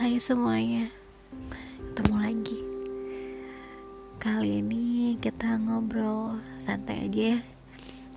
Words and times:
Hai 0.00 0.16
semuanya, 0.16 0.88
ketemu 1.92 2.16
lagi. 2.24 2.56
Kali 4.16 4.64
ini 4.64 5.12
kita 5.20 5.60
ngobrol 5.60 6.40
santai 6.56 7.04
aja 7.04 7.36
ya. 7.36 7.38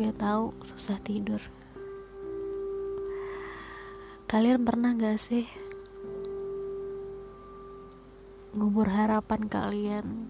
Gak 0.01 0.17
tahu, 0.17 0.49
susah 0.73 0.97
tidur. 1.05 1.45
Kalian 4.35 4.67
pernah 4.67 4.91
gak 4.91 5.15
sih 5.15 5.47
ngubur 8.51 8.91
harapan 8.91 9.47
kalian, 9.47 10.27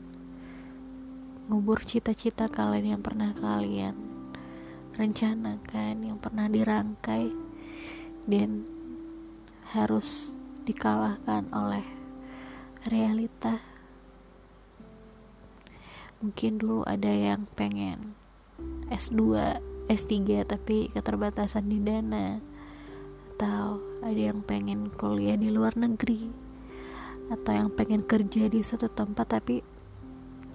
ngubur 1.50 1.82
cita-cita 1.82 2.46
kalian 2.46 2.94
yang 2.94 3.02
pernah 3.02 3.34
kalian 3.34 3.98
rencanakan, 4.94 6.05
yang 6.05 6.22
pernah 6.22 6.46
dirangkai, 6.46 7.34
dan 8.30 8.70
harus 9.73 10.38
dikalahkan 10.70 11.49
oleh 11.49 11.82
realita? 12.85 13.58
Mungkin 16.22 16.62
dulu 16.62 16.85
ada 16.85 17.10
yang 17.10 17.49
pengen 17.58 18.13
S2, 18.94 19.18
S3 19.90 20.46
tapi 20.46 20.94
keterbatasan 20.94 21.74
di 21.74 21.82
dana 21.82 22.54
atau 23.36 23.84
ada 24.00 24.32
yang 24.32 24.40
pengen 24.48 24.88
kuliah 24.96 25.36
di 25.36 25.52
luar 25.52 25.76
negeri. 25.76 26.32
Atau 27.28 27.52
yang 27.52 27.68
pengen 27.68 28.08
kerja 28.08 28.48
di 28.48 28.64
satu 28.64 28.88
tempat 28.88 29.27
tapi 29.27 29.60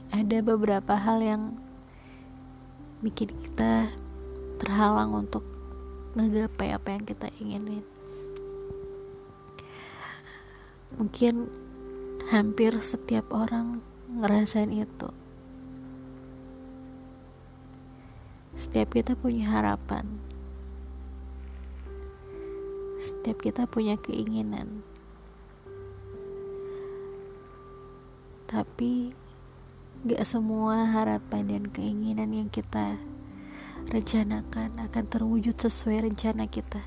ada 0.09 0.41
beberapa 0.41 0.97
hal 0.97 1.20
yang 1.20 1.42
bikin 3.05 3.37
kita 3.37 3.92
terhalang 4.56 5.12
untuk 5.12 5.45
ngegapai 6.17 6.72
apa 6.72 6.89
yang 6.97 7.05
kita 7.05 7.28
inginin. 7.37 7.84
Mungkin 10.97 11.53
hampir 12.33 12.81
setiap 12.81 13.28
orang 13.28 13.84
ngerasain 14.09 14.72
itu. 14.72 15.12
Setiap 18.56 18.97
kita 18.97 19.12
punya 19.20 19.53
harapan 19.53 20.30
setiap 23.11 23.42
kita 23.42 23.66
punya 23.66 23.98
keinginan. 23.98 24.86
Tapi 28.47 29.11
gak 30.06 30.22
semua 30.22 30.86
harapan 30.86 31.50
dan 31.50 31.64
keinginan 31.75 32.31
yang 32.31 32.47
kita 32.47 33.03
rencanakan 33.91 34.78
akan 34.78 35.05
terwujud 35.11 35.58
sesuai 35.58 36.06
rencana 36.06 36.47
kita. 36.47 36.86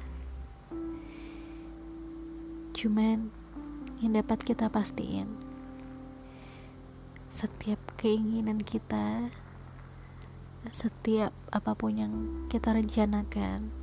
Cuman 2.72 3.28
yang 4.00 4.16
dapat 4.16 4.48
kita 4.48 4.72
pastiin 4.72 5.28
setiap 7.34 7.80
keinginan 8.00 8.62
kita 8.62 9.28
setiap 10.72 11.34
apa 11.50 11.76
pun 11.76 11.98
yang 11.98 12.14
kita 12.48 12.72
rencanakan 12.72 13.83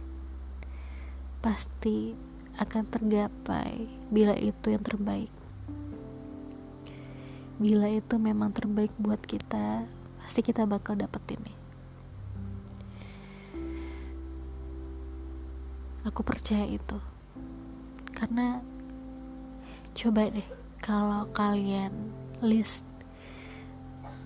pasti 1.40 2.12
akan 2.60 2.84
tergapai 2.92 3.88
bila 4.12 4.36
itu 4.36 4.76
yang 4.76 4.84
terbaik. 4.84 5.32
Bila 7.60 7.88
itu 7.88 8.16
memang 8.20 8.52
terbaik 8.52 8.92
buat 9.00 9.20
kita, 9.20 9.84
pasti 10.20 10.40
kita 10.44 10.68
bakal 10.68 10.96
dapet 10.96 11.20
ini. 11.36 11.52
Aku 16.08 16.24
percaya 16.24 16.64
itu. 16.68 16.96
Karena 18.16 18.60
coba 19.96 20.28
deh 20.28 20.48
kalau 20.80 21.28
kalian 21.32 21.92
list 22.40 22.84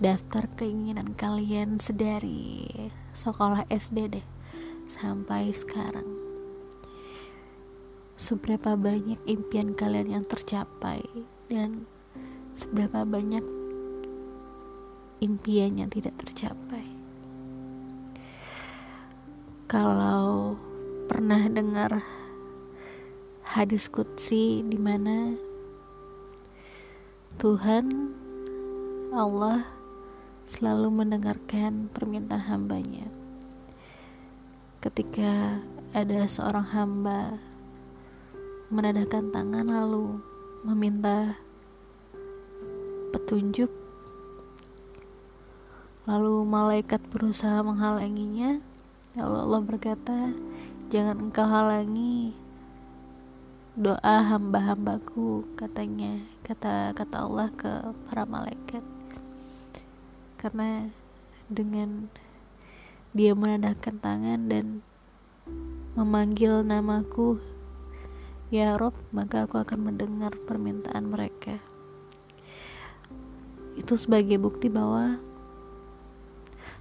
daftar 0.03 0.47
keinginan 0.59 1.15
kalian 1.15 1.79
sedari 1.79 2.67
sekolah 3.15 3.63
SD 3.71 4.19
deh 4.19 4.25
sampai 4.91 5.55
sekarang 5.55 6.24
seberapa 8.15 8.79
banyak 8.79 9.19
impian 9.27 9.75
kalian 9.75 10.19
yang 10.19 10.25
tercapai 10.25 11.03
dan 11.51 11.83
seberapa 12.55 13.03
banyak 13.03 13.43
impian 15.19 15.75
yang 15.75 15.91
tidak 15.91 16.15
tercapai. 16.15 16.87
Kalau 19.67 20.55
pernah 21.11 21.43
dengar 21.51 21.99
hadis 23.43 23.91
kutsi 23.91 24.63
di 24.63 24.79
mana 24.79 25.35
Tuhan 27.35 28.15
Allah 29.11 29.67
selalu 30.47 31.03
mendengarkan 31.03 31.91
permintaan 31.91 32.47
hambanya 32.47 33.07
ketika 34.79 35.59
ada 35.97 36.29
seorang 36.29 36.67
hamba 36.71 37.41
menadahkan 38.73 39.29
tangan 39.29 39.69
lalu 39.69 40.17
meminta 40.65 41.37
petunjuk. 43.13 43.69
Lalu 46.09 46.45
malaikat 46.45 47.01
berusaha 47.13 47.61
menghalanginya. 47.61 48.61
Lalu 49.17 49.35
Allah 49.37 49.61
berkata 49.61 50.17
jangan 50.89 51.29
engkau 51.29 51.47
halangi 51.47 52.35
doa 53.75 54.23
hamba-hambaku 54.23 55.43
katanya 55.59 56.23
kata 56.47 56.95
kata 56.95 57.17
Allah 57.25 57.47
ke 57.53 57.71
para 58.09 58.23
malaikat. 58.25 58.83
Karena 60.41 60.89
dengan 61.47 62.09
dia 63.15 63.31
menadahkan 63.31 64.01
tangan 64.01 64.51
dan 64.51 64.81
memanggil 65.95 66.65
namaku 66.65 67.39
Ya 68.55 68.79
Rob, 68.79 68.95
maka 69.11 69.43
aku 69.43 69.59
akan 69.59 69.91
mendengar 69.91 70.31
permintaan 70.47 71.11
mereka. 71.11 71.59
Itu 73.75 73.99
sebagai 73.99 74.39
bukti 74.39 74.71
bahwa 74.71 75.19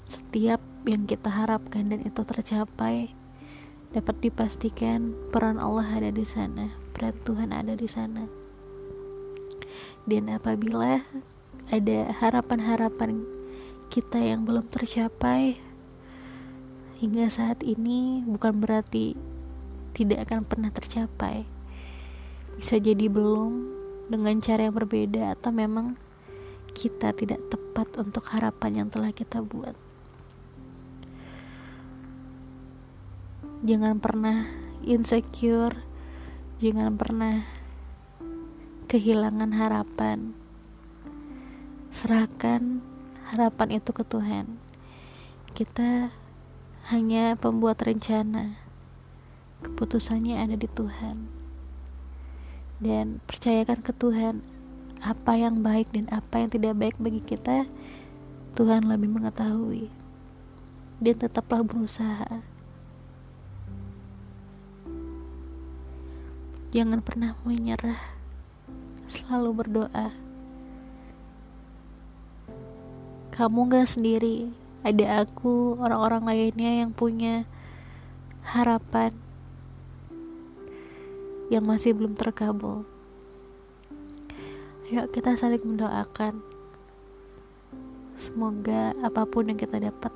setiap 0.07 0.63
yang 0.87 1.03
kita 1.11 1.27
harapkan 1.27 1.91
dan 1.91 2.07
itu 2.07 2.23
tercapai 2.23 3.11
dapat 3.91 4.23
dipastikan 4.23 5.19
peran 5.35 5.59
Allah 5.59 5.91
ada 5.91 6.15
di 6.15 6.23
sana, 6.23 6.79
peran 6.95 7.19
Tuhan 7.27 7.51
ada 7.51 7.75
di 7.75 7.91
sana. 7.91 8.31
Dan 10.07 10.31
apabila 10.31 11.03
ada 11.75 11.99
harapan-harapan 12.23 13.27
kita 13.91 14.23
yang 14.23 14.47
belum 14.47 14.71
tercapai 14.71 15.59
hingga 17.03 17.27
saat 17.27 17.67
ini 17.67 18.23
bukan 18.23 18.63
berarti 18.63 19.19
tidak 19.91 20.31
akan 20.31 20.47
pernah 20.47 20.71
tercapai 20.71 21.54
bisa 22.55 22.79
jadi 22.79 23.11
belum 23.11 23.75
dengan 24.07 24.39
cara 24.39 24.69
yang 24.69 24.77
berbeda 24.77 25.35
atau 25.35 25.51
memang 25.51 25.99
kita 26.75 27.15
tidak 27.15 27.41
tepat 27.51 27.89
untuk 27.99 28.27
harapan 28.31 28.85
yang 28.85 28.89
telah 28.91 29.15
kita 29.15 29.41
buat. 29.41 29.75
Jangan 33.65 33.97
pernah 33.97 34.45
insecure, 34.85 35.81
jangan 36.61 36.95
pernah 37.01 37.49
kehilangan 38.91 39.51
harapan. 39.57 40.37
Serahkan 41.89 42.85
harapan 43.33 43.81
itu 43.81 43.91
ke 43.95 44.05
Tuhan. 44.05 44.61
Kita 45.57 46.13
hanya 46.93 47.39
pembuat 47.41 47.81
rencana. 47.81 48.61
Keputusannya 49.65 50.37
ada 50.37 50.61
di 50.61 50.69
Tuhan 50.69 51.44
dan 52.79 53.23
percayakan 53.29 53.81
ke 53.83 53.93
Tuhan 53.95 54.43
apa 55.05 55.37
yang 55.37 55.61
baik 55.61 55.93
dan 55.93 56.09
apa 56.09 56.41
yang 56.41 56.49
tidak 56.49 56.75
baik 56.81 56.97
bagi 56.97 57.21
kita 57.21 57.69
Tuhan 58.55 58.87
lebih 58.87 59.11
mengetahui. 59.11 59.91
Dan 61.03 61.15
tetaplah 61.19 61.67
berusaha. 61.67 62.39
Jangan 66.71 67.03
pernah 67.03 67.35
menyerah. 67.43 67.99
Selalu 69.11 69.51
berdoa. 69.59 70.15
Kamu 73.35 73.67
gak 73.67 73.91
sendiri. 73.91 74.55
Ada 74.87 75.27
aku 75.27 75.75
orang-orang 75.83 76.23
lainnya 76.31 76.87
yang 76.87 76.95
punya 76.95 77.43
harapan 78.47 79.24
yang 81.53 81.65
masih 81.65 81.93
belum 81.93 82.17
terkabul. 82.17 82.87
Yuk 84.93 85.11
kita 85.13 85.37
saling 85.37 85.65
mendoakan. 85.65 86.41
Semoga 88.15 88.95
apa 89.03 89.27
pun 89.27 89.51
yang 89.51 89.59
kita 89.59 89.83
dapat 89.83 90.13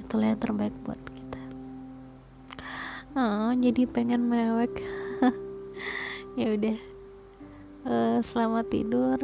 itulah 0.00 0.34
yang 0.34 0.40
terbaik 0.42 0.74
buat 0.82 0.98
kita. 0.98 1.42
Oh, 3.14 3.54
jadi 3.54 3.86
pengen 3.86 4.26
mewek. 4.26 4.74
Ya 6.38 6.54
udah. 6.54 6.78
Uh, 7.82 8.18
selamat 8.22 8.70
tidur. 8.70 9.18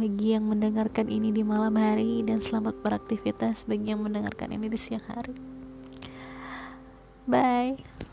Bagi 0.00 0.32
yang 0.32 0.48
mendengarkan 0.48 1.12
ini 1.12 1.28
di 1.28 1.44
malam 1.44 1.76
hari 1.76 2.24
dan 2.24 2.40
selamat 2.40 2.80
beraktivitas 2.80 3.68
bagi 3.68 3.92
yang 3.92 4.00
mendengarkan 4.00 4.56
ini 4.56 4.72
di 4.72 4.80
siang 4.80 5.04
hari. 5.04 5.36
Bye 7.28 8.07